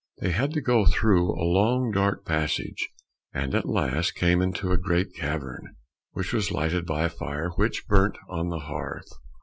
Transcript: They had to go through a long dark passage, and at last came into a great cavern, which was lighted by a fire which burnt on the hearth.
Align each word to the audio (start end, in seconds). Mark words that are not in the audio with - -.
They 0.19 0.31
had 0.31 0.51
to 0.53 0.61
go 0.61 0.87
through 0.87 1.29
a 1.39 1.45
long 1.45 1.91
dark 1.91 2.25
passage, 2.25 2.89
and 3.35 3.53
at 3.53 3.69
last 3.69 4.15
came 4.15 4.41
into 4.41 4.71
a 4.71 4.77
great 4.79 5.13
cavern, 5.13 5.75
which 6.13 6.33
was 6.33 6.49
lighted 6.51 6.87
by 6.87 7.03
a 7.03 7.07
fire 7.09 7.49
which 7.49 7.85
burnt 7.87 8.17
on 8.27 8.49
the 8.49 8.61
hearth. 8.61 9.09